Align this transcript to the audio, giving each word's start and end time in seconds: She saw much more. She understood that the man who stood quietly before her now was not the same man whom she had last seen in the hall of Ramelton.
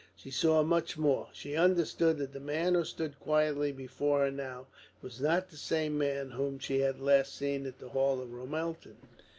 She 0.15 0.31
saw 0.31 0.63
much 0.63 0.97
more. 0.97 1.27
She 1.31 1.55
understood 1.55 2.17
that 2.17 2.33
the 2.33 2.39
man 2.39 2.73
who 2.73 2.83
stood 2.85 3.19
quietly 3.19 3.71
before 3.71 4.21
her 4.21 4.31
now 4.31 4.65
was 4.99 5.21
not 5.21 5.51
the 5.51 5.57
same 5.57 5.95
man 5.95 6.31
whom 6.31 6.57
she 6.57 6.79
had 6.79 6.99
last 6.99 7.35
seen 7.35 7.67
in 7.67 7.73
the 7.77 7.89
hall 7.89 8.19
of 8.19 8.33
Ramelton. 8.33 8.95